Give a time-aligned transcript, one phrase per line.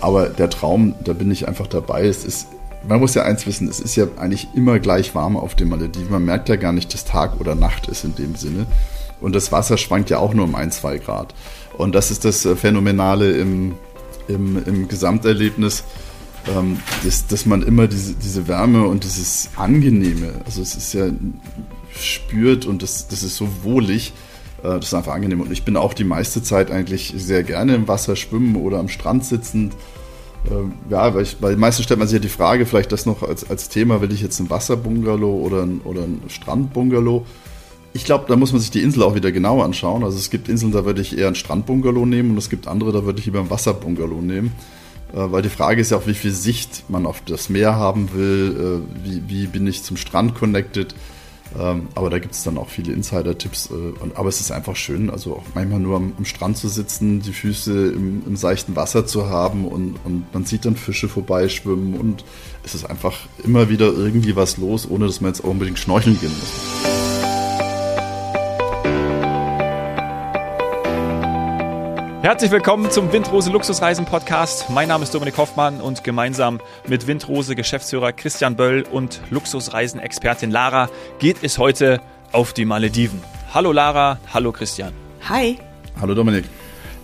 [0.00, 2.06] aber der Traum, da bin ich einfach dabei.
[2.06, 2.46] Es ist,
[2.86, 6.10] man muss ja eins wissen, es ist ja eigentlich immer gleich warm auf den Malediven.
[6.10, 8.66] Man merkt ja gar nicht, dass Tag oder Nacht ist in dem Sinne.
[9.20, 11.34] Und das Wasser schwankt ja auch nur um ein, zwei Grad.
[11.78, 13.74] Und das ist das äh, Phänomenale im,
[14.28, 15.84] im, im Gesamterlebnis,
[16.54, 21.06] ähm, dass, dass man immer diese, diese Wärme und dieses Angenehme, also es ist ja
[21.94, 24.12] spürt und das, das ist so wohlig,
[24.62, 25.40] das ist einfach angenehm.
[25.40, 28.88] Und ich bin auch die meiste Zeit eigentlich sehr gerne im Wasser schwimmen oder am
[28.88, 29.74] Strand sitzend.
[30.50, 33.22] Ähm, ja, weil, ich, weil meistens stellt man sich ja die Frage, vielleicht das noch
[33.22, 37.24] als, als Thema, will ich jetzt ein Wasserbungalow oder ein, oder ein Strandbungalow?
[37.94, 40.02] Ich glaube, da muss man sich die Insel auch wieder genau anschauen.
[40.02, 42.90] Also es gibt Inseln, da würde ich eher ein Strandbungalow nehmen und es gibt andere,
[42.90, 44.52] da würde ich lieber ein Wasserbungalow nehmen.
[45.12, 48.12] Äh, weil die Frage ist ja auch, wie viel Sicht man auf das Meer haben
[48.14, 50.94] will, äh, wie, wie bin ich zum Strand connected.
[51.58, 53.70] Ähm, aber da gibt es dann auch viele Insider-Tipps.
[53.70, 57.20] Äh, aber es ist einfach schön, also auch manchmal nur am, am Strand zu sitzen,
[57.20, 61.94] die Füße im, im, seichten Wasser zu haben und, und man sieht dann Fische vorbeischwimmen
[61.94, 62.24] und
[62.64, 66.18] es ist einfach immer wieder irgendwie was los, ohne dass man jetzt auch unbedingt schnorcheln
[66.18, 67.01] gehen muss.
[72.22, 74.70] Herzlich willkommen zum Windrose Luxusreisen Podcast.
[74.70, 80.88] Mein Name ist Dominik Hoffmann und gemeinsam mit Windrose Geschäftsführer Christian Böll und Luxusreisen-Expertin Lara
[81.18, 82.00] geht es heute
[82.30, 83.20] auf die Malediven.
[83.52, 84.92] Hallo Lara, hallo Christian.
[85.28, 85.58] Hi.
[86.00, 86.44] Hallo Dominik.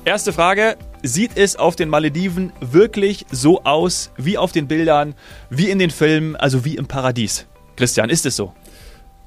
[0.04, 5.16] Erste Frage, sieht es auf den Malediven wirklich so aus wie auf den Bildern,
[5.50, 7.48] wie in den Filmen, also wie im Paradies?
[7.74, 8.54] Christian, ist es so?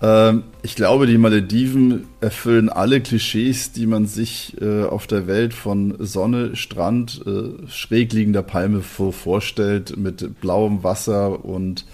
[0.02, 5.54] Ähm, ich glaube, die Malediven erfüllen alle Klischees, die man sich äh, auf der Welt
[5.54, 11.86] von Sonne, Strand, äh, schräg liegender Palme vorstellt, mit blauem Wasser und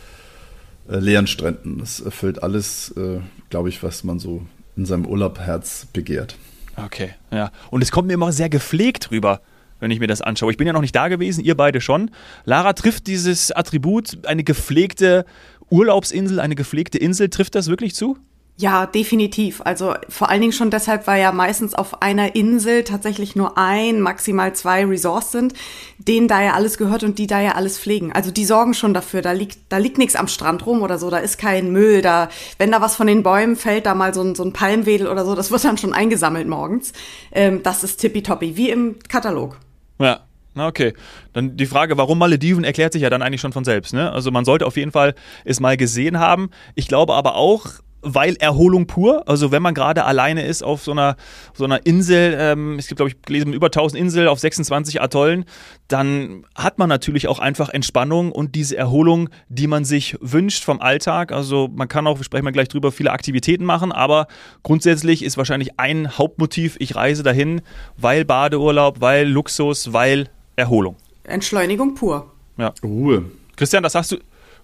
[0.90, 1.80] äh, leeren Stränden.
[1.80, 2.94] Das erfüllt alles,
[3.50, 6.38] glaube ich, was man so in seinem Urlaubherz begehrt.
[6.76, 7.52] Okay, ja.
[7.72, 9.42] Und es kommt mir immer sehr gepflegt rüber
[9.80, 10.52] wenn ich mir das anschaue.
[10.52, 12.12] Ich bin ja noch nicht da gewesen, ihr beide schon.
[12.46, 15.26] Lara trifft dieses Attribut, eine gepflegte
[15.70, 18.18] Urlaubsinsel, eine gepflegte Insel, trifft das wirklich zu?
[18.60, 19.62] Ja, definitiv.
[19.62, 24.02] Also vor allen Dingen schon deshalb, weil ja meistens auf einer Insel tatsächlich nur ein,
[24.02, 25.54] maximal zwei Resorts sind,
[26.00, 28.14] denen da ja alles gehört und die da ja alles pflegen.
[28.14, 31.12] Also die sorgen schon dafür, da liegt, da liegt nichts am Strand rum oder so,
[31.12, 34.24] da ist kein Müll, da, wenn da was von den Bäumen fällt, da mal so
[34.24, 36.94] ein, so ein Palmwedel oder so, das wird dann schon eingesammelt morgens.
[37.32, 39.60] Ähm, das ist tippitoppi, wie im Katalog.
[40.00, 40.22] Ja,
[40.58, 40.94] na okay.
[41.34, 43.94] Dann die Frage, warum Malediven, erklärt sich ja dann eigentlich schon von selbst.
[43.94, 44.12] Ne?
[44.12, 46.50] Also man sollte auf jeden Fall es mal gesehen haben.
[46.76, 47.68] Ich glaube aber auch,
[48.02, 49.28] weil Erholung pur.
[49.28, 51.16] Also wenn man gerade alleine ist auf so einer,
[51.54, 55.46] so einer Insel, ähm, es gibt glaube ich gelesen über 1000 Inseln auf 26 Atollen,
[55.88, 60.82] dann hat man natürlich auch einfach Entspannung und diese Erholung, die man sich wünscht vom
[60.82, 61.32] Alltag.
[61.32, 64.28] Also man kann auch, wir sprechen mal gleich drüber, viele Aktivitäten machen, aber
[64.64, 67.62] grundsätzlich ist wahrscheinlich ein Hauptmotiv, ich reise dahin,
[67.98, 70.96] weil Badeurlaub, weil Luxus, weil Erholung.
[71.24, 72.32] Entschleunigung pur.
[72.58, 72.74] Ja.
[72.84, 73.26] Ruhe.
[73.56, 74.18] Christian, das hast du.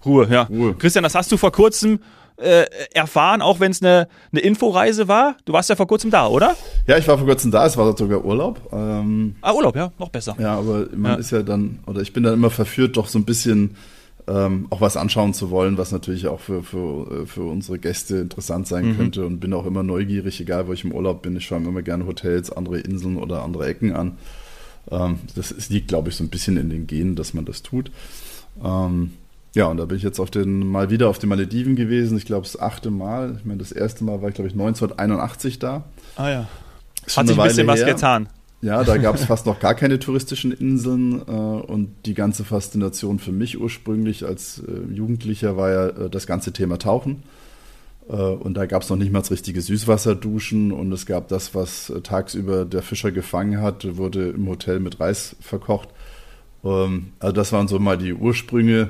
[0.03, 0.43] Ruhe, ja.
[0.43, 0.73] Ruhe.
[0.73, 1.99] Christian, das hast du vor kurzem
[2.37, 5.37] äh, erfahren, auch wenn es eine, eine Inforeise war.
[5.45, 6.55] Du warst ja vor kurzem da, oder?
[6.87, 8.59] Ja, ich war vor kurzem da, es war sogar Urlaub.
[8.73, 10.35] Ähm, ah, Urlaub, ja, noch besser.
[10.39, 11.17] Ja, aber man ja.
[11.17, 13.77] ist ja dann, oder ich bin dann immer verführt, doch so ein bisschen
[14.27, 18.17] ähm, auch was anschauen zu wollen, was natürlich auch für, für, äh, für unsere Gäste
[18.17, 18.97] interessant sein mhm.
[18.97, 21.35] könnte und bin auch immer neugierig, egal wo ich im Urlaub bin.
[21.35, 24.17] Ich schaue mir immer gerne Hotels, andere Inseln oder andere Ecken an.
[24.91, 27.91] Ähm, das liegt, glaube ich, so ein bisschen in den Genen, dass man das tut.
[28.63, 29.13] Ähm,
[29.55, 32.17] ja, und da bin ich jetzt auf den, mal wieder auf den Malediven gewesen.
[32.17, 33.35] Ich glaube, das achte Mal.
[33.37, 35.83] Ich meine, das erste Mal war ich, glaube ich, 1981 da.
[36.15, 36.47] Ah ja.
[37.15, 38.29] Hat sich ein bisschen was getan.
[38.61, 43.19] Ja, da gab es fast noch gar keine touristischen Inseln äh, und die ganze Faszination
[43.19, 47.23] für mich ursprünglich als äh, Jugendlicher war ja äh, das ganze Thema Tauchen.
[48.09, 51.89] Äh, und da gab es noch nicht mal richtige Süßwasserduschen und es gab das, was
[51.89, 55.89] äh, tagsüber der Fischer gefangen hat, wurde im Hotel mit Reis verkocht.
[56.63, 58.89] Ähm, also das waren so mal die Ursprünge.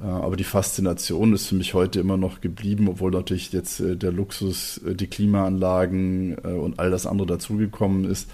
[0.00, 4.12] Äh, aber die Faszination ist für mich heute immer noch geblieben, obwohl natürlich jetzt der
[4.12, 8.28] Luxus, die Klimaanlagen und all das andere dazugekommen ist.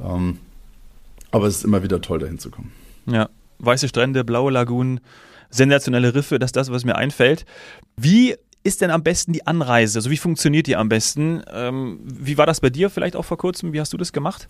[0.00, 0.38] Ähm,
[1.30, 2.72] aber es ist immer wieder toll, dahin zu kommen.
[3.06, 5.00] Ja, weiße Strände, blaue Lagunen,
[5.50, 7.46] sensationelle Riffe, das ist das, was mir einfällt.
[7.96, 9.98] Wie ist denn am besten die Anreise?
[9.98, 11.42] Also wie funktioniert die am besten?
[11.52, 13.72] Ähm, wie war das bei dir vielleicht auch vor kurzem?
[13.72, 14.48] Wie hast du das gemacht,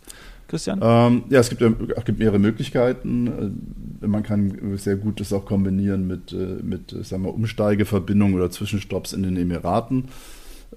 [0.49, 0.81] Christian?
[0.83, 3.63] Ähm, ja, es gibt, es gibt mehrere Möglichkeiten.
[4.03, 8.35] Äh, man kann sehr gut das auch kombinieren mit, äh, mit äh, sagen wir, Umsteigeverbindungen
[8.35, 10.09] oder Zwischenstopps in den Emiraten.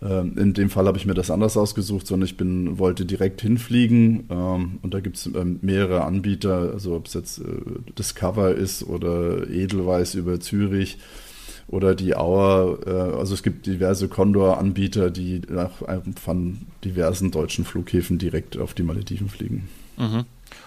[0.01, 3.41] Ähm, in dem Fall habe ich mir das anders ausgesucht, sondern ich bin, wollte direkt
[3.41, 7.41] hinfliegen ähm, und da gibt es ähm, mehrere Anbieter, also ob es jetzt
[7.97, 10.97] Discover ist oder Edelweiss über Zürich
[11.75, 15.41] oder die Auer, äh, also es gibt diverse Condor-Anbieter, die
[16.23, 19.67] von diversen deutschen Flughäfen direkt auf die Malediven fliegen.
[19.97, 20.23] Mhm.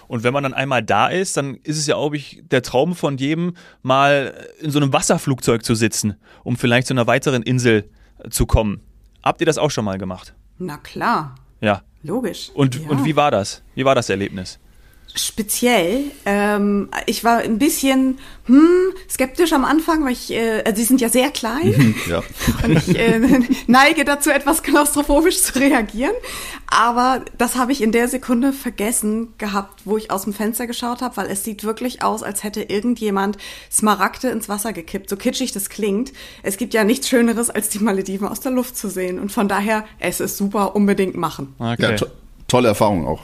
[0.07, 2.95] Und wenn man dann einmal da ist, dann ist es ja, glaube ich, der Traum
[2.95, 7.89] von jedem, mal in so einem Wasserflugzeug zu sitzen, um vielleicht zu einer weiteren Insel
[8.29, 8.81] zu kommen.
[9.23, 10.33] Habt ihr das auch schon mal gemacht?
[10.59, 11.35] Na klar.
[11.59, 11.81] Ja.
[12.03, 12.51] Logisch.
[12.53, 12.87] Und, ja.
[12.89, 13.63] und wie war das?
[13.75, 14.59] Wie war das Erlebnis?
[15.15, 16.05] Speziell.
[16.25, 21.01] Ähm, ich war ein bisschen hm, skeptisch am Anfang, weil ich, äh, also sie sind
[21.01, 22.23] ja sehr klein ja.
[22.63, 23.19] und ich äh,
[23.67, 26.13] neige dazu, etwas klaustrophobisch zu reagieren.
[26.67, 31.01] Aber das habe ich in der Sekunde vergessen gehabt, wo ich aus dem Fenster geschaut
[31.01, 33.37] habe, weil es sieht wirklich aus, als hätte irgendjemand
[33.71, 35.09] Smaragde ins Wasser gekippt.
[35.09, 36.13] So kitschig das klingt.
[36.43, 39.19] Es gibt ja nichts Schöneres, als die Malediven aus der Luft zu sehen.
[39.19, 41.55] Und von daher, es ist super, unbedingt machen.
[41.57, 41.81] Okay.
[41.81, 42.05] Ja, to
[42.47, 43.21] tolle Erfahrung auch.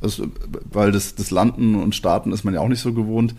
[0.00, 0.28] Also,
[0.70, 3.34] weil das, das Landen und Starten ist man ja auch nicht so gewohnt.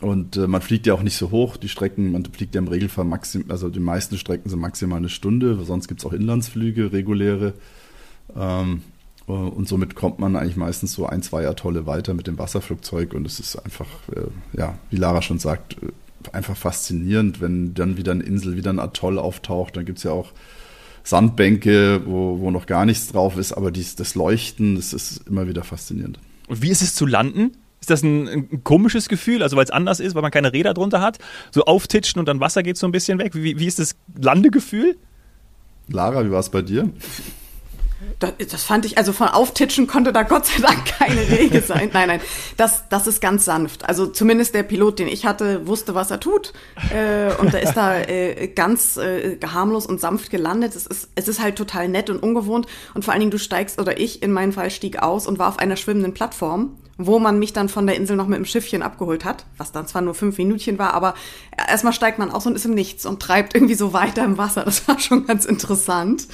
[0.00, 1.56] Und äh, man fliegt ja auch nicht so hoch.
[1.56, 5.10] Die Strecken, man fliegt ja im Regelfall maxim, also die meisten Strecken sind maximal eine
[5.10, 7.52] Stunde, sonst gibt es auch Inlandsflüge, reguläre.
[8.34, 8.82] Ähm,
[9.28, 13.12] äh, und somit kommt man eigentlich meistens so ein, zwei Atolle weiter mit dem Wasserflugzeug
[13.14, 15.88] und es ist einfach, äh, ja, wie Lara schon sagt, äh,
[16.32, 19.76] einfach faszinierend, wenn dann wieder eine Insel, wieder ein Atoll auftaucht.
[19.76, 20.32] Dann gibt es ja auch
[21.02, 25.48] Sandbänke, wo, wo noch gar nichts drauf ist, aber dies, das Leuchten, das ist immer
[25.48, 26.18] wieder faszinierend.
[26.48, 27.52] Und wie ist es zu landen?
[27.80, 30.74] Ist das ein, ein komisches Gefühl, also weil es anders ist, weil man keine Räder
[30.74, 31.18] drunter hat?
[31.50, 33.34] So auftitschen und dann Wasser geht so ein bisschen weg?
[33.34, 34.96] Wie, wie ist das Landegefühl?
[35.88, 36.90] Lara, wie war es bei dir?
[38.20, 41.90] Das, das, fand ich, also von Auftitschen konnte da Gott sei Dank keine Rege sein.
[41.92, 42.20] Nein, nein,
[42.58, 43.88] das, das ist ganz sanft.
[43.88, 46.52] Also zumindest der Pilot, den ich hatte, wusste, was er tut.
[46.94, 50.76] Äh, und er ist da äh, ganz äh, harmlos und sanft gelandet.
[50.76, 52.66] Es ist, es ist halt total nett und ungewohnt.
[52.92, 55.48] Und vor allen Dingen, du steigst, oder ich in meinem Fall stieg aus und war
[55.48, 58.82] auf einer schwimmenden Plattform, wo man mich dann von der Insel noch mit dem Schiffchen
[58.82, 61.14] abgeholt hat, was dann zwar nur fünf Minütchen war, aber
[61.68, 64.64] erstmal steigt man aus und ist im Nichts und treibt irgendwie so weiter im Wasser.
[64.64, 66.26] Das war schon ganz interessant.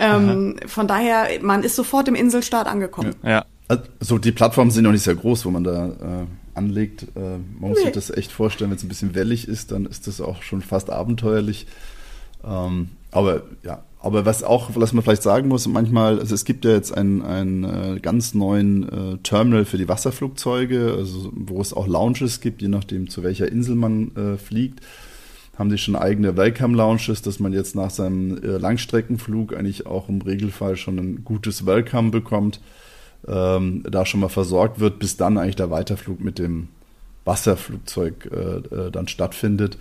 [0.00, 3.14] Ähm, von daher, man ist sofort im Inselstaat angekommen.
[3.22, 3.44] Ja.
[3.68, 7.02] Also die Plattformen sind noch nicht sehr groß, wo man da äh, anlegt.
[7.14, 7.20] Äh,
[7.60, 7.84] man muss nee.
[7.84, 10.62] sich das echt vorstellen, wenn es ein bisschen wellig ist, dann ist das auch schon
[10.62, 11.66] fast abenteuerlich.
[12.44, 16.64] Ähm, aber ja, aber was auch, was man vielleicht sagen muss, manchmal, also es gibt
[16.64, 21.74] ja jetzt einen, einen äh, ganz neuen äh, Terminal für die Wasserflugzeuge, also wo es
[21.74, 24.80] auch Lounges gibt, je nachdem zu welcher Insel man äh, fliegt
[25.60, 30.22] haben die schon eigene Welcome-Lounges, dass man jetzt nach seinem äh, Langstreckenflug eigentlich auch im
[30.22, 32.60] Regelfall schon ein gutes Welcome bekommt,
[33.28, 36.68] ähm, da schon mal versorgt wird, bis dann eigentlich der Weiterflug mit dem
[37.26, 39.76] Wasserflugzeug äh, äh, dann stattfindet.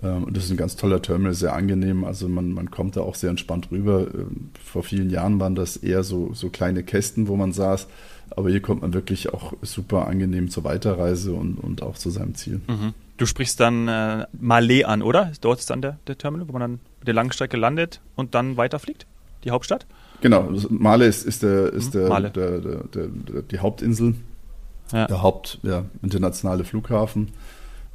[0.00, 2.04] Ähm, und das ist ein ganz toller Terminal, sehr angenehm.
[2.04, 4.06] Also man, man kommt da auch sehr entspannt rüber.
[4.14, 7.88] Ähm, vor vielen Jahren waren das eher so, so kleine Kästen, wo man saß.
[8.30, 12.36] Aber hier kommt man wirklich auch super angenehm zur Weiterreise und, und auch zu seinem
[12.36, 12.60] Ziel.
[12.68, 12.94] Mhm.
[13.20, 15.30] Du sprichst dann äh, Malé an, oder?
[15.42, 16.70] Dort ist dann der, der Terminal, wo man dann
[17.00, 19.06] mit der Langstrecke landet und dann weiterfliegt?
[19.44, 19.86] Die Hauptstadt?
[20.22, 22.30] Genau, Male ist, ist, der, ist der, Male.
[22.30, 24.14] der, der, der, die Hauptinsel,
[24.90, 25.06] ja.
[25.06, 27.32] der Haupt, ja, internationale Flughafen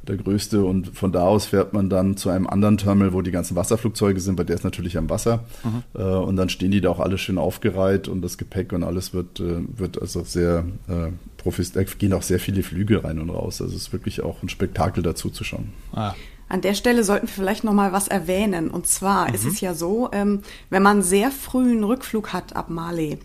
[0.02, 3.32] der größte und von da aus fährt man dann zu einem anderen Terminal, wo die
[3.32, 5.82] ganzen Wasserflugzeuge sind, weil der ist natürlich am Wasser mhm.
[6.00, 9.12] äh, und dann stehen die da auch alle schön aufgereiht und das Gepäck und alles
[9.12, 13.60] wird, äh, wird also sehr äh, professionell, gehen auch sehr viele Flüge rein und raus,
[13.60, 15.72] also es ist wirklich auch ein Spektakel dazu zu schauen.
[15.92, 16.14] Ah.
[16.48, 18.70] An der Stelle sollten wir vielleicht noch mal was erwähnen.
[18.70, 19.34] Und zwar mhm.
[19.34, 23.18] ist es ja so, ähm, wenn man sehr frühen Rückflug hat ab Mali,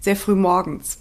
[0.00, 0.98] sehr früh morgens,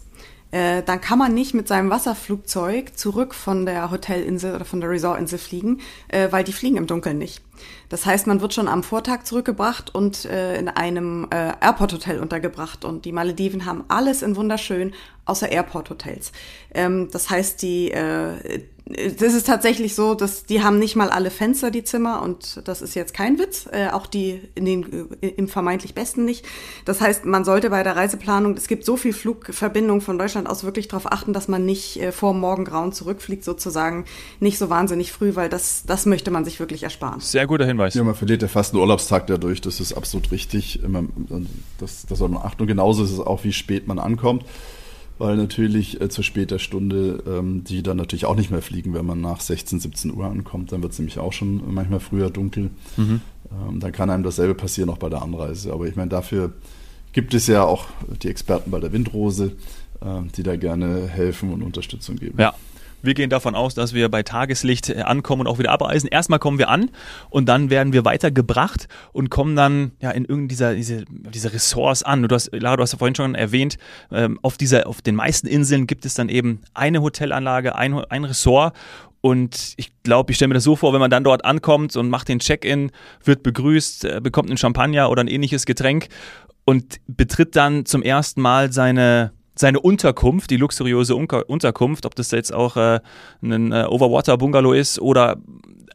[0.52, 4.90] äh, dann kann man nicht mit seinem Wasserflugzeug zurück von der Hotelinsel oder von der
[4.90, 5.80] Resortinsel fliegen,
[6.10, 7.42] äh, weil die fliegen im Dunkeln nicht.
[7.90, 12.86] Das heißt, man wird schon am Vortag zurückgebracht und äh, in einem äh, Airport-Hotel untergebracht.
[12.86, 14.94] Und die Malediven haben alles in wunderschön,
[15.26, 16.32] außer Airport-Hotels.
[16.74, 21.32] Ähm, das heißt, die, äh, das ist tatsächlich so, dass die haben nicht mal alle
[21.32, 25.28] Fenster, die Zimmer, und das ist jetzt kein Witz, äh, auch die in den, äh,
[25.28, 26.46] im vermeintlich besten nicht.
[26.86, 30.64] Das heißt, man sollte bei der Reiseplanung, es gibt so viel Flugverbindungen von Deutschland aus,
[30.64, 34.06] wirklich darauf achten, dass man nicht äh, vor Morgengrauen zurückfliegt, sozusagen,
[34.40, 37.20] nicht so wahnsinnig früh, weil das, das möchte man sich wirklich ersparen.
[37.20, 37.94] Sehr guter Hinweis.
[37.94, 40.80] Ja, man verliert ja fast einen Urlaubstag dadurch, das ist absolut richtig.
[41.80, 42.62] Das, das soll man achten.
[42.64, 44.46] Und genauso ist es auch, wie spät man ankommt
[45.22, 49.06] weil natürlich äh, zu später Stunde ähm, die dann natürlich auch nicht mehr fliegen, wenn
[49.06, 50.72] man nach 16, 17 Uhr ankommt.
[50.72, 52.72] Dann wird es nämlich auch schon manchmal früher dunkel.
[52.98, 53.22] Mhm.
[53.52, 55.72] Ähm, dann kann einem dasselbe passieren auch bei der Anreise.
[55.74, 56.54] Aber ich meine, dafür
[57.14, 57.86] gibt es ja auch
[58.24, 59.52] die Experten bei der Windrose,
[60.02, 62.40] äh, die da gerne helfen und Unterstützung geben.
[62.40, 62.56] Ja,
[63.02, 66.08] wir gehen davon aus, dass wir bei Tageslicht äh, ankommen und auch wieder abreisen.
[66.08, 66.90] Erstmal kommen wir an
[67.30, 72.28] und dann werden wir weitergebracht und kommen dann ja in irgendeiner diese, diese Ressorts an.
[72.28, 73.78] Du hast, Lara, du hast ja vorhin schon erwähnt,
[74.12, 78.24] ähm, auf, dieser, auf den meisten Inseln gibt es dann eben eine Hotelanlage, ein, ein
[78.24, 78.74] Ressort
[79.22, 82.10] und ich glaube, ich stelle mir das so vor, wenn man dann dort ankommt und
[82.10, 82.92] macht den Check-in,
[83.24, 86.08] wird begrüßt, äh, bekommt einen Champagner oder ein ähnliches Getränk
[86.66, 92.32] und betritt dann zum ersten Mal seine seine Unterkunft, die luxuriöse Unker Unterkunft, ob das
[92.32, 93.00] jetzt auch äh,
[93.42, 95.38] ein äh, Overwater-Bungalow ist oder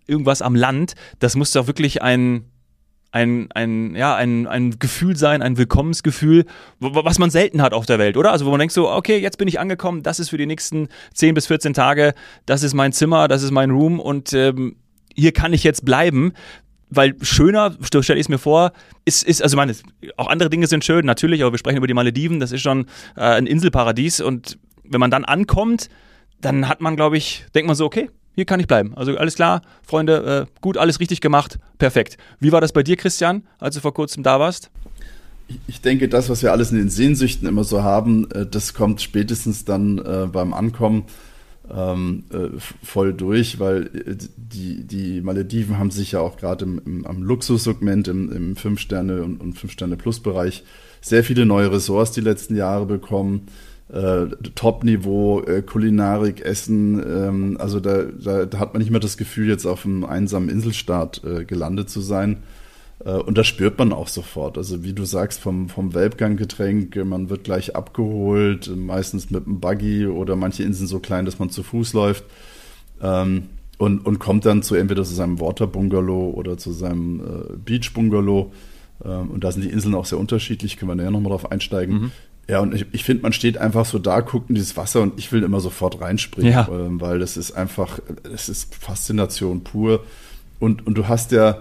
[0.06, 2.44] irgendwas am Land, das muss doch wirklich ein,
[3.10, 6.44] ein, ein, ja, ein, ein Gefühl sein, ein Willkommensgefühl,
[6.78, 8.30] was man selten hat auf der Welt, oder?
[8.30, 10.88] Also wo man denkt so, okay, jetzt bin ich angekommen, das ist für die nächsten
[11.14, 14.76] 10 bis 14 Tage, das ist mein Zimmer, das ist mein Room und ähm,
[15.14, 16.34] hier kann ich jetzt bleiben
[16.90, 18.72] weil schöner, stelle ich es mir vor,
[19.04, 19.74] ist, ist, also meine,
[20.16, 22.86] auch andere Dinge sind schön, natürlich, aber wir sprechen über die Malediven, das ist schon
[23.16, 25.88] äh, ein Inselparadies und wenn man dann ankommt,
[26.40, 28.94] dann hat man, glaube ich, denkt man so, okay, hier kann ich bleiben.
[28.94, 32.18] Also alles klar, Freunde, äh, gut, alles richtig gemacht, perfekt.
[32.38, 34.70] Wie war das bei dir, Christian, als du vor kurzem da warst?
[35.68, 39.00] Ich denke, das, was wir alles in den Sehnsüchten immer so haben, äh, das kommt
[39.00, 41.04] spätestens dann äh, beim Ankommen
[41.74, 46.80] ähm, äh, voll durch, weil äh, die, die Malediven haben sich ja auch gerade im,
[46.84, 50.64] im, am Luxussegment, im, im 5-Sterne- und, und 5-Sterne-Plus-Bereich
[51.00, 53.46] sehr viele neue Ressorts die letzten Jahre bekommen.
[53.88, 59.16] Äh, Top-Niveau, äh, Kulinarik, Essen, ähm, also da, da, da, hat man nicht mehr das
[59.16, 62.38] Gefühl, jetzt auf einem einsamen Inselstaat äh, gelandet zu sein.
[63.04, 64.58] Äh, und das spürt man auch sofort.
[64.58, 70.06] Also wie du sagst, vom, vom Welpgang-Getränk, man wird gleich abgeholt, meistens mit einem Buggy
[70.06, 72.24] oder manche Inseln so klein, dass man zu Fuß läuft.
[73.02, 73.44] Ähm,
[73.78, 78.52] und, und kommt dann zu entweder zu seinem Water-Bungalow oder zu seinem äh, Beach-Bungalow.
[79.04, 81.94] Ähm, und da sind die Inseln auch sehr unterschiedlich, können wir näher nochmal drauf einsteigen.
[81.94, 82.12] Mhm.
[82.48, 85.18] Ja, und ich, ich finde, man steht einfach so da, guckt in dieses Wasser und
[85.18, 86.68] ich will immer sofort reinspringen, ja.
[86.70, 87.98] ähm, weil das ist einfach,
[88.32, 90.04] es ist Faszination pur.
[90.60, 91.58] Und, und du hast ja,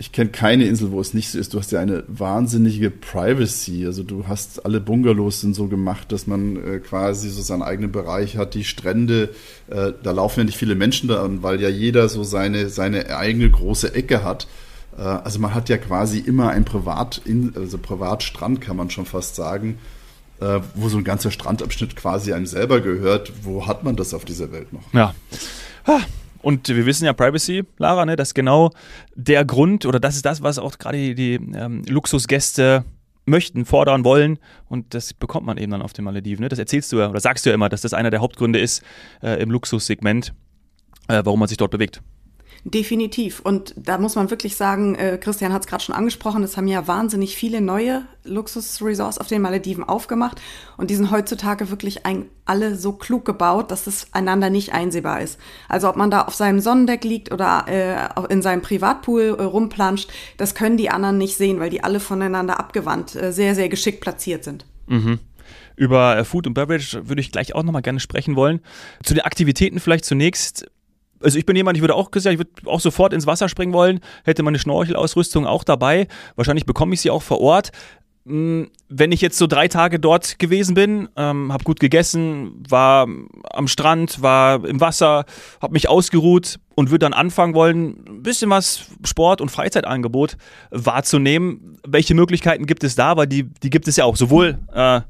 [0.00, 1.52] ich kenne keine Insel, wo es nicht so ist.
[1.52, 3.84] Du hast ja eine wahnsinnige Privacy.
[3.84, 7.92] Also du hast alle Bungalows sind so gemacht, dass man äh, quasi so seinen eigenen
[7.92, 8.54] Bereich hat.
[8.54, 9.28] Die Strände,
[9.68, 13.14] äh, da laufen ja nicht viele Menschen da an, weil ja jeder so seine, seine
[13.14, 14.48] eigene große Ecke hat.
[14.96, 17.20] Äh, also man hat ja quasi immer ein Privat,
[17.54, 19.76] also Privatstrand, kann man schon fast sagen,
[20.40, 23.32] äh, wo so ein ganzer Strandabschnitt quasi einem selber gehört.
[23.42, 24.94] Wo hat man das auf dieser Welt noch?
[24.94, 25.14] Ja.
[25.84, 26.00] Ah,
[26.42, 28.70] und wir wissen ja Privacy, Lara, ne, das ist genau
[29.14, 32.84] der Grund oder das ist das, was auch gerade die, die ähm, Luxusgäste
[33.26, 36.42] möchten, fordern wollen und das bekommt man eben dann auf den Malediven.
[36.42, 36.48] Ne?
[36.48, 38.82] Das erzählst du ja oder sagst du ja immer, dass das einer der Hauptgründe ist
[39.22, 40.34] äh, im Luxussegment,
[41.08, 42.02] äh, warum man sich dort bewegt.
[42.64, 43.40] Definitiv.
[43.40, 46.68] Und da muss man wirklich sagen, äh, Christian hat es gerade schon angesprochen, es haben
[46.68, 50.40] ja wahnsinnig viele neue Luxusresorts auf den Malediven aufgemacht.
[50.76, 55.22] Und die sind heutzutage wirklich ein, alle so klug gebaut, dass es einander nicht einsehbar
[55.22, 55.38] ist.
[55.68, 60.10] Also ob man da auf seinem Sonnendeck liegt oder äh, in seinem Privatpool äh, rumplanscht,
[60.36, 64.02] das können die anderen nicht sehen, weil die alle voneinander abgewandt äh, sehr, sehr geschickt
[64.02, 64.66] platziert sind.
[64.86, 65.18] Mhm.
[65.76, 68.60] Über äh, Food und Beverage würde ich gleich auch nochmal gerne sprechen wollen.
[69.02, 70.66] Zu den Aktivitäten vielleicht zunächst
[71.22, 74.00] also ich bin jemand, ich würde auch ich würde auch sofort ins Wasser springen wollen,
[74.24, 76.08] hätte meine Schnorchelausrüstung auch dabei.
[76.36, 77.72] Wahrscheinlich bekomme ich sie auch vor Ort.
[78.26, 83.08] Hm, wenn ich jetzt so drei Tage dort gewesen bin, ähm, habe gut gegessen, war
[83.52, 85.24] am Strand, war im Wasser,
[85.60, 90.36] habe mich ausgeruht und würde dann anfangen wollen, ein bisschen was Sport- und Freizeitangebot
[90.70, 91.78] wahrzunehmen.
[91.86, 93.16] Welche Möglichkeiten gibt es da?
[93.16, 95.00] Weil die, die gibt es ja auch sowohl äh,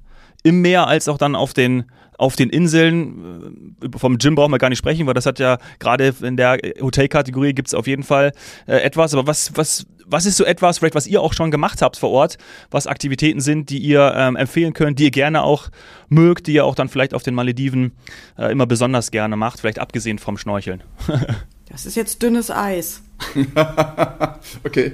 [0.42, 1.86] im Meer als auch dann auf den
[2.20, 5.56] auf den Inseln, äh, vom Gym brauchen wir gar nicht sprechen, weil das hat ja
[5.78, 8.32] gerade in der Hotelkategorie gibt es auf jeden Fall
[8.66, 9.14] äh, etwas.
[9.14, 12.10] Aber was, was, was ist so etwas, vielleicht was ihr auch schon gemacht habt vor
[12.10, 12.36] Ort,
[12.70, 15.70] was Aktivitäten sind, die ihr ähm, empfehlen könnt, die ihr gerne auch
[16.10, 17.92] mögt, die ihr auch dann vielleicht auf den Malediven
[18.36, 20.82] äh, immer besonders gerne macht, vielleicht abgesehen vom Schnorcheln?
[21.70, 23.00] das ist jetzt dünnes Eis.
[24.64, 24.92] okay,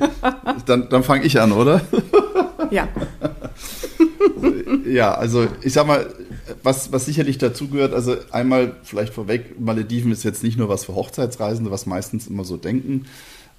[0.67, 1.81] dann, dann fange ich an, oder?
[2.71, 2.89] ja.
[4.87, 6.07] ja, also ich sag mal,
[6.67, 10.85] was, was sicherlich dazu gehört, also einmal vielleicht vorweg, Malediven ist jetzt nicht nur was
[10.85, 13.07] für Hochzeitsreisende, was meistens immer so denken.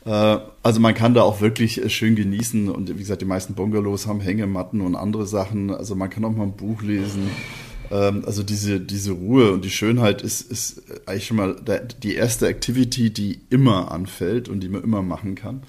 [0.06, 3.56] Äh, also man kann da auch wirklich äh, schön genießen und wie gesagt, die meisten
[3.56, 5.72] Bungalows haben Hängematten und andere Sachen.
[5.72, 7.30] Also man kann auch mal ein Buch lesen.
[7.92, 11.56] Ähm, also diese, diese Ruhe und die Schönheit ist, ist eigentlich schon mal
[12.04, 15.64] die erste Activity, die immer anfällt und die man immer machen kann.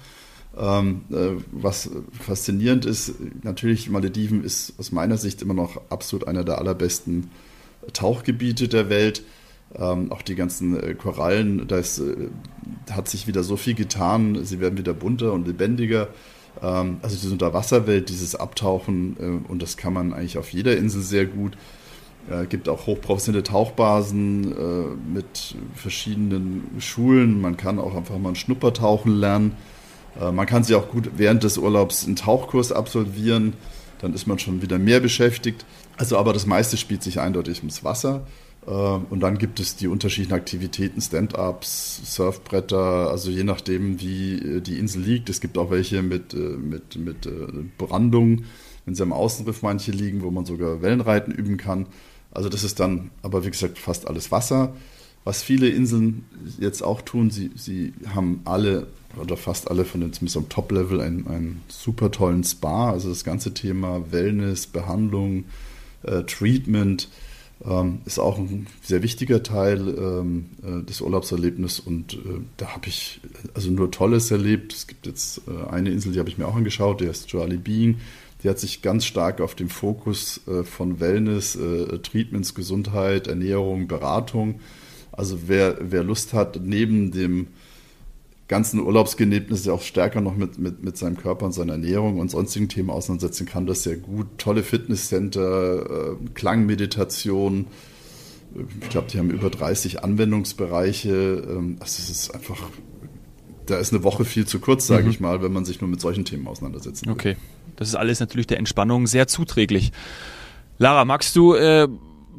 [0.59, 3.13] Ähm, äh, was faszinierend ist,
[3.43, 7.31] natürlich Malediven ist aus meiner Sicht immer noch absolut einer der allerbesten
[7.93, 9.23] Tauchgebiete der Welt.
[9.73, 12.29] Ähm, auch die ganzen äh, Korallen, da ist, äh,
[12.91, 16.09] hat sich wieder so viel getan, sie werden wieder bunter und lebendiger.
[16.61, 21.01] Ähm, also diese Unterwasserwelt, dieses Abtauchen, äh, und das kann man eigentlich auf jeder Insel
[21.01, 21.55] sehr gut.
[22.27, 27.39] Es äh, gibt auch hochprofessionelle Tauchbasen äh, mit verschiedenen Schulen.
[27.39, 29.53] Man kann auch einfach mal ein Schnuppertauchen lernen.
[30.19, 33.53] Äh, man kann sich auch gut während des Urlaubs einen Tauchkurs absolvieren,
[34.01, 35.65] dann ist man schon wieder mehr beschäftigt.
[35.97, 38.27] Also aber das meiste spielt sich eindeutig ums Wasser.
[38.65, 44.61] Äh, und dann gibt es die unterschiedlichen Aktivitäten, Stand-ups, Surfbretter, also je nachdem, wie äh,
[44.61, 45.29] die Insel liegt.
[45.29, 47.29] Es gibt auch welche mit, mit, mit
[47.77, 48.43] Brandung,
[48.85, 51.87] wenn sie am Außenriff manche liegen, wo man sogar Wellenreiten üben kann.
[52.31, 54.73] Also das ist dann aber wie gesagt fast alles Wasser.
[55.23, 56.25] Was viele Inseln
[56.59, 58.87] jetzt auch tun, sie, sie haben alle
[59.19, 62.91] oder fast alle von den zumindest am Top-Level einen, einen super tollen Spa.
[62.91, 65.45] Also das ganze Thema Wellness, Behandlung,
[66.03, 67.09] äh, Treatment
[67.65, 72.87] ähm, ist auch ein sehr wichtiger Teil ähm, äh, des Urlaubserlebnisses und äh, da habe
[72.87, 73.19] ich
[73.53, 74.73] also nur Tolles erlebt.
[74.73, 77.57] Es gibt jetzt äh, eine Insel, die habe ich mir auch angeschaut, die heißt Joali
[77.57, 77.97] Being.
[78.43, 83.89] Die hat sich ganz stark auf den Fokus äh, von Wellness, äh, Treatments, Gesundheit, Ernährung,
[83.89, 84.61] Beratung.
[85.19, 87.47] Also wer, wer Lust hat, neben dem
[88.47, 92.69] ganzen Urlaubsgenebnis auch stärker noch mit, mit, mit seinem Körper und seiner Ernährung und sonstigen
[92.69, 94.27] Themen auseinandersetzen kann, das sehr gut.
[94.37, 97.67] Tolle Fitnesscenter, äh, Klangmeditation.
[98.81, 101.09] Ich glaube, die haben über 30 Anwendungsbereiche.
[101.49, 102.69] Ähm, also es ist einfach,
[103.65, 105.09] da ist eine Woche viel zu kurz, sage mhm.
[105.09, 107.13] ich mal, wenn man sich nur mit solchen Themen auseinandersetzen will.
[107.13, 107.35] Okay,
[107.75, 109.91] das ist alles natürlich der Entspannung sehr zuträglich.
[110.77, 111.89] Lara, magst du äh,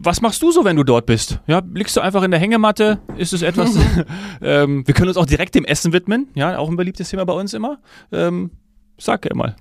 [0.03, 1.41] was machst du so, wenn du dort bist?
[1.47, 3.01] Ja, liegst du einfach in der Hängematte?
[3.17, 3.77] Ist es etwas?
[4.43, 6.29] ähm, wir können uns auch direkt dem Essen widmen.
[6.35, 7.79] Ja, auch ein beliebtes Thema bei uns immer.
[8.11, 8.51] Ähm,
[8.99, 9.57] sag ja mal.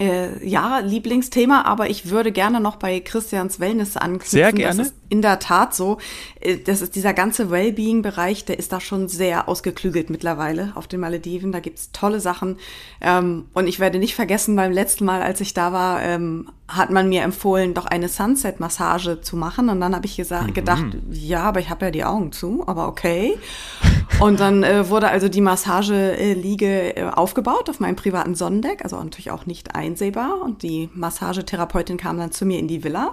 [0.00, 4.30] Äh, ja, Lieblingsthema, aber ich würde gerne noch bei Christians Wellness anknüpfen.
[4.30, 4.78] Sehr gerne.
[4.78, 5.98] Das ist in der Tat so.
[6.40, 11.00] Äh, das ist dieser ganze Wellbeing-Bereich, der ist da schon sehr ausgeklügelt mittlerweile auf den
[11.00, 11.52] Malediven.
[11.52, 12.58] Da gibt's tolle Sachen.
[13.00, 16.90] Ähm, und ich werde nicht vergessen, beim letzten Mal, als ich da war, ähm, hat
[16.90, 19.68] man mir empfohlen, doch eine Sunset-Massage zu machen.
[19.68, 20.54] Und dann habe ich gesagt, mhm.
[20.54, 23.38] gedacht, ja, aber ich habe ja die Augen zu, aber okay.
[24.20, 29.30] Und dann äh, wurde also die Massageliege äh, aufgebaut auf meinem privaten Sonnendeck, also natürlich
[29.30, 30.40] auch nicht einsehbar.
[30.42, 33.10] Und die Massagetherapeutin kam dann zu mir in die Villa.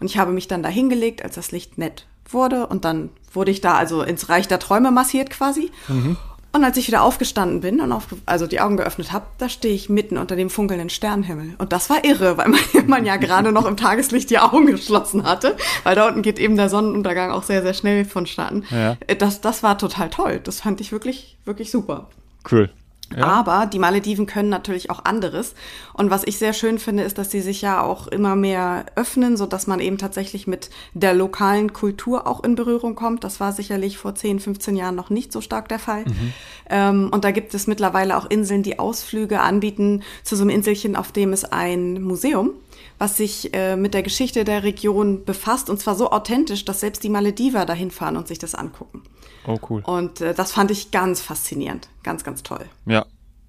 [0.00, 2.66] Und ich habe mich dann da hingelegt, als das Licht nett wurde.
[2.66, 5.70] Und dann wurde ich da also ins Reich der Träume massiert quasi.
[5.88, 6.16] Mhm.
[6.54, 9.74] Und als ich wieder aufgestanden bin und auf, also die Augen geöffnet habe, da stehe
[9.74, 11.56] ich mitten unter dem funkelnden Sternenhimmel.
[11.58, 15.24] Und das war irre, weil man, man ja gerade noch im Tageslicht die Augen geschlossen
[15.24, 18.64] hatte, weil da unten geht eben der Sonnenuntergang auch sehr, sehr schnell vonstatten.
[18.70, 18.96] Ja.
[19.18, 20.40] Das, das war total toll.
[20.44, 22.08] Das fand ich wirklich, wirklich super.
[22.48, 22.70] Cool.
[23.16, 23.26] Ja.
[23.26, 25.54] Aber die Malediven können natürlich auch anderes.
[25.92, 29.36] Und was ich sehr schön finde, ist, dass sie sich ja auch immer mehr öffnen,
[29.36, 33.22] so dass man eben tatsächlich mit der lokalen Kultur auch in Berührung kommt.
[33.22, 36.04] Das war sicherlich vor 10, 15 Jahren noch nicht so stark der Fall.
[36.04, 36.32] Mhm.
[36.70, 40.96] Ähm, und da gibt es mittlerweile auch Inseln, die Ausflüge anbieten zu so einem Inselchen,
[40.96, 42.50] auf dem es ein Museum
[42.98, 47.02] was sich äh, mit der Geschichte der Region befasst und zwar so authentisch, dass selbst
[47.02, 49.02] die Malediver dahin fahren und sich das angucken.
[49.46, 49.82] Oh, cool.
[49.84, 51.88] Und äh, das fand ich ganz faszinierend.
[52.02, 52.64] Ganz, ganz toll.
[52.86, 53.04] Ja.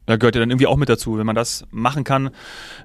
[0.08, 2.30] Da gehört ja dann irgendwie auch mit dazu, wenn man das machen kann,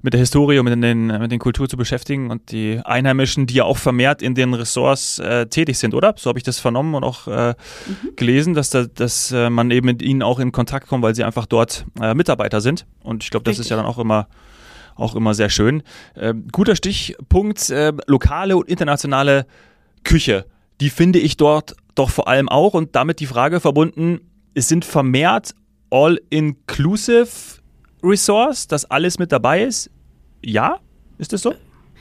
[0.00, 3.54] mit der Historie und mit den, mit den Kultur zu beschäftigen und die Einheimischen, die
[3.54, 6.14] ja auch vermehrt in den Ressorts äh, tätig sind, oder?
[6.16, 8.16] So habe ich das vernommen und auch äh, mhm.
[8.16, 11.24] gelesen, dass, da, dass äh, man eben mit ihnen auch in Kontakt kommt, weil sie
[11.24, 12.86] einfach dort äh, Mitarbeiter sind.
[13.02, 13.66] Und ich glaube, das Richtig.
[13.66, 14.26] ist ja dann auch immer
[15.00, 15.82] auch immer sehr schön.
[16.14, 19.46] Äh, guter Stichpunkt, äh, lokale und internationale
[20.04, 20.46] Küche.
[20.80, 24.20] Die finde ich dort doch vor allem auch und damit die Frage verbunden,
[24.54, 25.54] es sind vermehrt
[25.90, 27.28] All-Inclusive
[28.02, 29.90] Resource, dass alles mit dabei ist.
[30.42, 30.78] Ja?
[31.18, 31.54] Ist das so?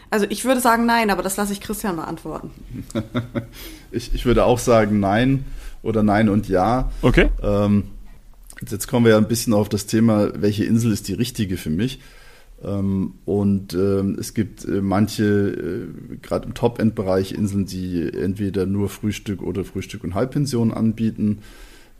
[0.09, 2.51] Also ich würde sagen nein, aber das lasse ich Christian beantworten.
[3.91, 5.45] ich, ich würde auch sagen nein
[5.83, 6.91] oder nein und ja.
[7.01, 7.29] Okay.
[7.43, 7.91] Ähm,
[8.67, 11.69] jetzt kommen wir ja ein bisschen auf das Thema, welche Insel ist die richtige für
[11.69, 11.99] mich.
[12.63, 18.89] Ähm, und ähm, es gibt äh, manche, äh, gerade im Top-End-Bereich, Inseln, die entweder nur
[18.89, 21.39] Frühstück oder Frühstück und Halbpension anbieten.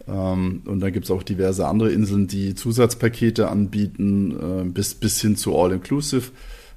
[0.08, 5.22] Ähm, und dann gibt es auch diverse andere Inseln, die Zusatzpakete anbieten, äh, bis, bis
[5.22, 6.32] hin zu All-Inclusive.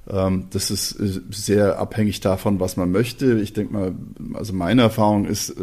[0.05, 0.99] Das ist
[1.31, 3.39] sehr abhängig davon, was man möchte.
[3.39, 3.95] Ich denke mal,
[4.33, 5.55] also meine Erfahrung ist,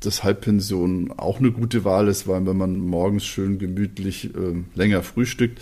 [0.00, 4.30] dass Halbpension auch eine gute Wahl ist, weil wenn man morgens schön gemütlich
[4.74, 5.60] länger frühstückt,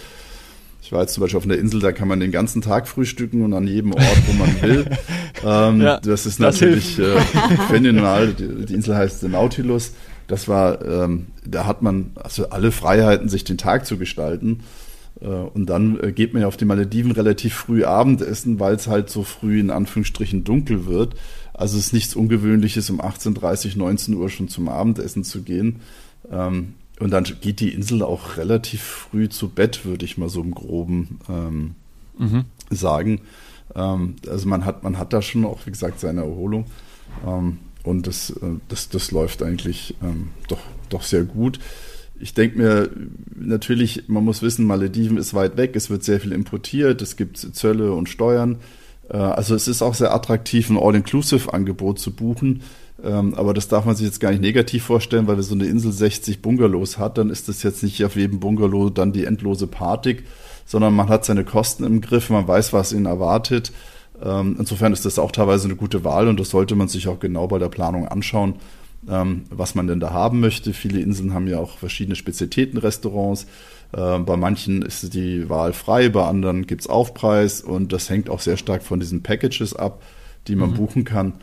[0.86, 3.42] ich war jetzt zum Beispiel auf einer Insel, da kann man den ganzen Tag frühstücken
[3.42, 4.86] und an jedem Ort, wo man will.
[5.44, 7.20] ähm, ja, das ist natürlich äh,
[7.68, 8.32] phänomenal.
[8.32, 9.94] Die, die, Insel heißt The Nautilus.
[10.28, 14.60] Das war, ähm, da hat man also alle Freiheiten, sich den Tag zu gestalten.
[15.20, 18.86] Äh, und dann äh, geht man ja auf die Malediven relativ früh Abendessen, weil es
[18.86, 21.16] halt so früh in Anführungsstrichen dunkel wird.
[21.52, 25.80] Also es ist nichts Ungewöhnliches, um 18.30, 19 Uhr schon zum Abendessen zu gehen.
[26.30, 30.40] Ähm, und dann geht die Insel auch relativ früh zu Bett, würde ich mal so
[30.40, 31.74] im Groben ähm,
[32.18, 32.44] mhm.
[32.70, 33.20] sagen.
[33.74, 36.66] Ähm, also man hat, man hat da schon auch, wie gesagt, seine Erholung.
[37.26, 41.60] Ähm, und das, äh, das, das läuft eigentlich ähm, doch, doch sehr gut.
[42.18, 42.90] Ich denke mir,
[43.34, 47.36] natürlich, man muss wissen, Malediven ist weit weg, es wird sehr viel importiert, es gibt
[47.36, 48.56] Zölle und Steuern.
[49.10, 52.62] Äh, also es ist auch sehr attraktiv, ein All-Inclusive-Angebot zu buchen.
[53.06, 55.92] Ähm, aber das darf man sich jetzt gar nicht negativ vorstellen, weil so eine Insel
[55.92, 60.18] 60 Bungalows hat, dann ist das jetzt nicht auf jedem Bungalow dann die endlose Party,
[60.64, 63.72] sondern man hat seine Kosten im Griff, man weiß, was ihn erwartet.
[64.20, 67.20] Ähm, insofern ist das auch teilweise eine gute Wahl und das sollte man sich auch
[67.20, 68.56] genau bei der Planung anschauen,
[69.08, 70.72] ähm, was man denn da haben möchte.
[70.72, 73.46] Viele Inseln haben ja auch verschiedene Spezialitätenrestaurants.
[73.92, 78.30] Äh, bei manchen ist die Wahl frei, bei anderen gibt es Aufpreis und das hängt
[78.30, 80.02] auch sehr stark von diesen Packages ab,
[80.48, 80.74] die man mhm.
[80.74, 81.34] buchen kann.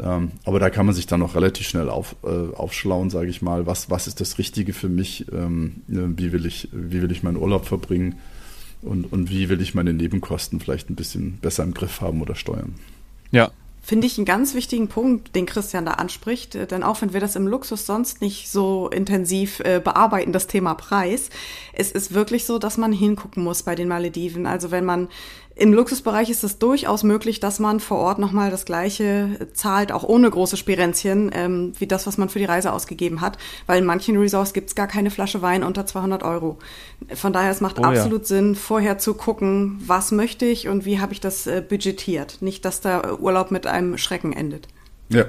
[0.00, 3.42] Ähm, aber da kann man sich dann noch relativ schnell auf, äh, aufschlauen, sage ich
[3.42, 7.12] mal, was, was ist das Richtige für mich, ähm, ne, wie, will ich, wie will
[7.12, 8.16] ich meinen Urlaub verbringen
[8.80, 12.34] und, und wie will ich meine Nebenkosten vielleicht ein bisschen besser im Griff haben oder
[12.34, 12.74] steuern.
[13.32, 13.50] Ja,
[13.84, 17.18] Finde ich einen ganz wichtigen Punkt, den Christian da anspricht, äh, denn auch wenn wir
[17.18, 21.30] das im Luxus sonst nicht so intensiv äh, bearbeiten, das Thema Preis,
[21.72, 24.46] es ist wirklich so, dass man hingucken muss bei den Malediven.
[24.46, 25.08] Also wenn man
[25.62, 30.02] im Luxusbereich ist es durchaus möglich, dass man vor Ort nochmal das Gleiche zahlt, auch
[30.02, 33.38] ohne große Spirenzchen, ähm, wie das, was man für die Reise ausgegeben hat.
[33.66, 36.58] Weil in manchen Resorts gibt es gar keine Flasche Wein unter 200 Euro.
[37.14, 38.26] Von daher, es macht oh, absolut ja.
[38.26, 42.38] Sinn, vorher zu gucken, was möchte ich und wie habe ich das äh, budgetiert.
[42.40, 44.66] Nicht, dass der Urlaub mit einem Schrecken endet.
[45.10, 45.26] Ja,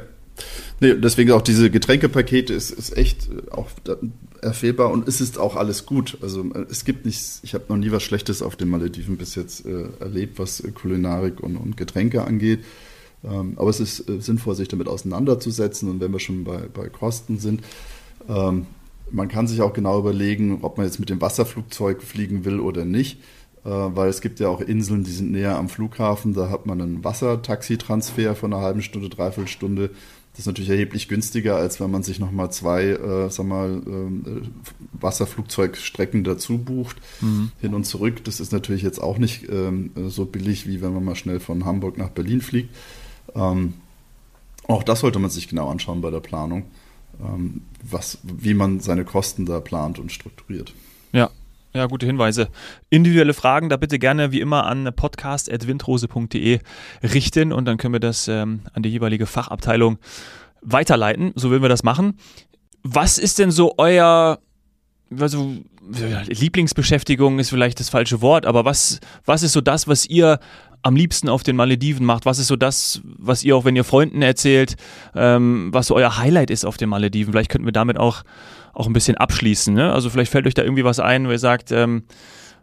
[0.80, 3.70] Nee, deswegen auch diese Getränkepakete ist, ist echt auch
[4.42, 6.18] erfehlbar und es ist auch alles gut.
[6.22, 9.66] Also es gibt nichts, ich habe noch nie was Schlechtes auf den Malediven bis jetzt
[9.66, 12.60] äh, erlebt, was Kulinarik und, und Getränke angeht.
[13.24, 16.90] Ähm, aber es ist äh, sinnvoll, sich damit auseinanderzusetzen und wenn wir schon bei, bei
[16.90, 17.62] Kosten sind,
[18.28, 18.66] ähm,
[19.12, 22.84] man kann sich auch genau überlegen, ob man jetzt mit dem Wasserflugzeug fliegen will oder
[22.84, 23.20] nicht,
[23.64, 26.82] äh, weil es gibt ja auch Inseln, die sind näher am Flughafen, da hat man
[26.82, 29.90] einen Wassertaxitransfer von einer halben Stunde, dreiviertel Stunde
[30.34, 34.42] das ist natürlich erheblich günstiger, als wenn man sich nochmal zwei, äh, sag mal, äh,
[35.00, 37.52] Wasserflugzeugstrecken dazu bucht, mhm.
[37.62, 38.24] hin und zurück.
[38.24, 41.66] Das ist natürlich jetzt auch nicht ähm, so billig, wie wenn man mal schnell von
[41.66, 42.76] Hamburg nach Berlin fliegt.
[43.36, 43.76] Ähm,
[44.68, 46.64] auch das sollte man sich genau anschauen bei der Planung,
[47.24, 50.74] ähm, was, wie man seine Kosten da plant und strukturiert.
[51.12, 51.30] Ja,
[51.74, 52.50] ja, gute Hinweise.
[52.90, 56.60] Individuelle Fragen da bitte gerne wie immer an podcast.windrose.de
[57.02, 59.98] richten und dann können wir das ähm, an die jeweilige Fachabteilung
[60.62, 61.32] weiterleiten.
[61.36, 62.20] So würden wir das machen.
[62.84, 64.40] Was ist denn so euer,
[65.18, 65.56] also
[66.28, 70.40] Lieblingsbeschäftigung ist vielleicht das falsche Wort, aber was, was ist so das, was ihr
[70.84, 72.26] am liebsten auf den Malediven macht?
[72.26, 74.76] Was ist so das, was ihr auch, wenn ihr Freunden erzählt,
[75.16, 77.34] ähm, was so euer Highlight ist auf den Malediven?
[77.34, 78.24] Vielleicht könnten wir damit auch
[78.74, 79.74] auch ein bisschen abschließen.
[79.74, 79.92] Ne?
[79.92, 82.04] Also vielleicht fällt euch da irgendwie was ein, wo ihr sagt, ähm,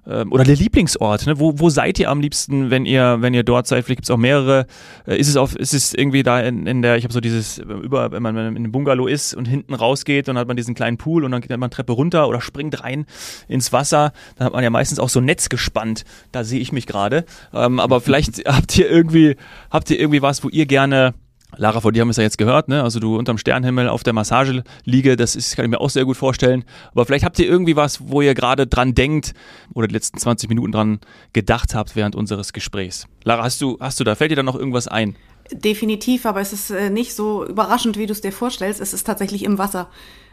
[0.06, 1.38] ähm, oder der Lieblingsort, ne?
[1.38, 3.84] wo, wo seid ihr am liebsten, wenn ihr, wenn ihr dort seid?
[3.84, 4.66] Vielleicht gibt es auch mehrere.
[5.06, 7.58] Äh, ist es auf, ist es irgendwie da in, in der, ich habe so dieses,
[7.58, 10.96] über, wenn man in einem Bungalow ist und hinten rausgeht, dann hat man diesen kleinen
[10.96, 13.06] Pool und dann geht man Treppe runter oder springt rein
[13.46, 14.12] ins Wasser.
[14.36, 16.04] Dann hat man ja meistens auch so ein Netz gespannt.
[16.32, 17.24] Da sehe ich mich gerade.
[17.52, 19.36] Ähm, aber vielleicht habt ihr irgendwie,
[19.70, 21.14] habt ihr irgendwie was, wo ihr gerne
[21.56, 22.82] Lara, vor dir haben wir es ja jetzt gehört, ne?
[22.82, 26.16] Also du unterm Sternhimmel auf der Massageliege, das ist, kann ich mir auch sehr gut
[26.16, 26.64] vorstellen.
[26.92, 29.32] Aber vielleicht habt ihr irgendwie was, wo ihr gerade dran denkt
[29.74, 31.00] oder die letzten 20 Minuten dran
[31.32, 33.06] gedacht habt während unseres Gesprächs.
[33.24, 35.16] Lara, hast du, hast du da, fällt dir da noch irgendwas ein?
[35.52, 38.80] Definitiv, aber es ist äh, nicht so überraschend, wie du es dir vorstellst.
[38.80, 39.88] Es ist tatsächlich im Wasser.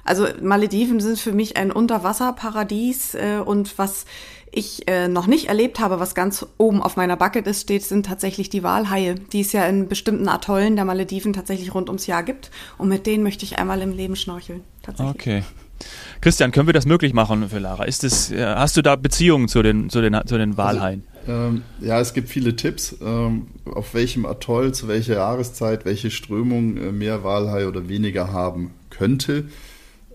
[0.08, 4.06] Also Malediven sind für mich ein Unterwasserparadies äh, und was
[4.52, 8.50] ich äh, noch nicht erlebt habe, was ganz oben auf meiner Bucketlist steht, sind tatsächlich
[8.50, 12.50] die Walhaie, die es ja in bestimmten Atollen der Malediven tatsächlich rund ums Jahr gibt.
[12.78, 14.62] Und mit denen möchte ich einmal im Leben schnorcheln.
[14.98, 15.44] Okay.
[16.22, 17.84] Christian, können wir das möglich machen für Lara?
[17.84, 21.04] Ist das, äh, hast du da Beziehungen zu den, zu den, zu den Walhaien?
[21.28, 26.10] Also, ähm, ja, es gibt viele Tipps, ähm, auf welchem Atoll, zu welcher Jahreszeit, welche
[26.10, 29.46] Strömung äh, mehr Walhai oder weniger haben könnte.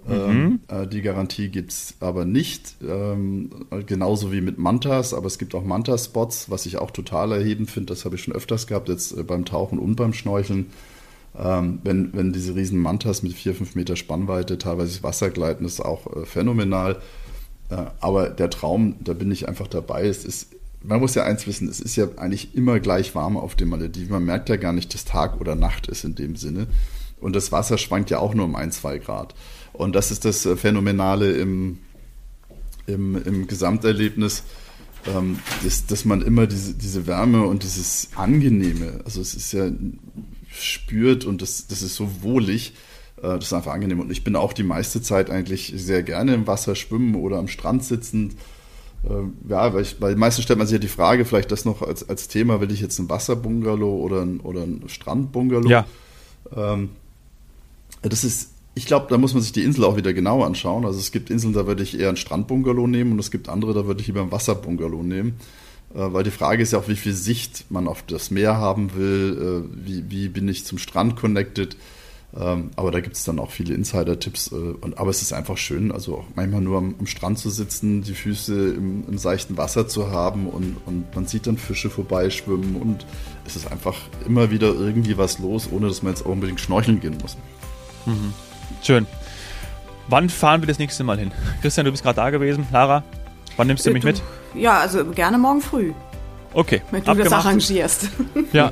[0.08, 0.60] Ähm, mhm.
[0.68, 2.76] Ähm, die Garantie gibt es aber nicht.
[2.86, 3.50] Ähm,
[3.86, 7.92] genauso wie mit Mantas, aber es gibt auch Manta-Spots, was ich auch total erhebend finde.
[7.92, 10.66] Das habe ich schon öfters gehabt, jetzt äh, beim Tauchen und beim Schnorcheln.
[11.38, 15.80] Ähm, wenn, wenn diese riesen Mantas mit 4, 5 Meter Spannweite teilweise Wasser gleiten, ist
[15.80, 17.00] auch äh, phänomenal.
[17.70, 20.06] Äh, aber der Traum, da bin ich einfach dabei.
[20.06, 23.54] Es ist, man muss ja eins wissen, es ist ja eigentlich immer gleich warm auf
[23.54, 24.10] dem Malediven.
[24.10, 26.66] Man merkt ja gar nicht, dass Tag oder Nacht ist in dem Sinne.
[27.20, 29.34] Und das Wasser schwankt ja auch nur um ein, zwei Grad.
[29.72, 31.78] Und das ist das äh, Phänomenale im,
[32.86, 34.44] im, im Gesamterlebnis,
[35.06, 39.70] ähm, dass, dass man immer diese, diese Wärme und dieses Angenehme, also es ist ja
[40.50, 42.74] spürt und das, das ist so wohlig,
[43.18, 44.00] äh, das ist einfach angenehm.
[44.00, 47.48] Und ich bin auch die meiste Zeit eigentlich sehr gerne im Wasser schwimmen oder am
[47.48, 48.34] Strand sitzend.
[49.04, 51.82] Äh, ja, weil, ich, weil meistens stellt man sich ja die Frage, vielleicht das noch
[51.82, 55.68] als, als Thema, will ich jetzt ein Wasserbungalow oder ein, oder ein Strandbungalow?
[55.68, 55.86] Ja.
[56.54, 56.90] Ähm,
[58.02, 60.86] das ist ich glaube, da muss man sich die Insel auch wieder genau anschauen.
[60.86, 63.74] Also es gibt Inseln, da würde ich eher ein Strandbungalow nehmen und es gibt andere,
[63.74, 65.36] da würde ich lieber ein Wasserbungalow nehmen.
[65.94, 68.94] Äh, weil die Frage ist ja auch, wie viel Sicht man auf das Meer haben
[68.94, 71.76] will, äh, wie, wie bin ich zum Strand connected.
[72.34, 74.52] Ähm, aber da gibt es dann auch viele Insider-Tipps.
[74.52, 78.00] Äh, aber es ist einfach schön, also auch manchmal nur am, am Strand zu sitzen,
[78.02, 82.76] die Füße im, im, seichten Wasser zu haben und, und man sieht dann Fische vorbeischwimmen
[82.76, 83.04] und
[83.46, 87.00] es ist einfach immer wieder irgendwie was los, ohne dass man jetzt auch unbedingt schnorcheln
[87.00, 87.36] gehen muss.
[88.06, 88.32] Mhm.
[88.82, 89.06] Schön.
[90.08, 91.32] Wann fahren wir das nächste Mal hin?
[91.62, 92.66] Christian, du bist gerade da gewesen.
[92.72, 93.02] Lara,
[93.56, 94.22] wann nimmst du mich mit?
[94.54, 95.92] Ja, also gerne morgen früh.
[96.54, 96.82] Okay.
[96.90, 98.08] Wenn du das arrangierst.
[98.52, 98.70] Ja,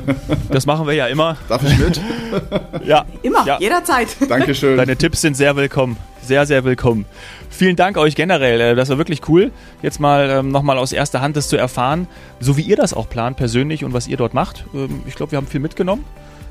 [0.50, 1.38] das machen wir ja immer.
[1.48, 1.98] Darf ich mit?
[2.84, 3.06] ja.
[3.22, 3.58] Immer, ja.
[3.58, 4.08] jederzeit.
[4.28, 4.76] Dankeschön.
[4.76, 5.96] Deine Tipps sind sehr willkommen.
[6.20, 7.06] Sehr, sehr willkommen.
[7.48, 8.60] Vielen Dank euch generell.
[8.60, 12.08] Äh, das war wirklich cool, jetzt mal ähm, nochmal aus erster Hand das zu erfahren,
[12.40, 14.66] so wie ihr das auch plant persönlich und was ihr dort macht.
[14.74, 16.04] Ähm, ich glaube, wir haben viel mitgenommen.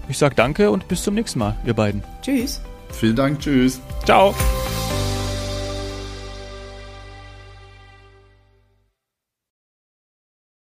[0.07, 2.03] Ich sage danke und bis zum nächsten Mal, ihr beiden.
[2.23, 2.61] Tschüss.
[2.91, 3.79] Vielen Dank, tschüss.
[4.05, 4.33] Ciao.